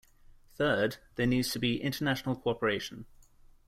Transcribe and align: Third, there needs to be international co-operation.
Third, 0.55 0.97
there 1.13 1.27
needs 1.27 1.51
to 1.51 1.59
be 1.59 1.79
international 1.79 2.35
co-operation. 2.35 3.05